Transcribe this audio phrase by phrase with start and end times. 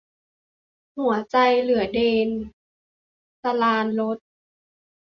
[0.97, 2.29] หัวใจเหลือเดน-
[3.41, 4.17] สราญรส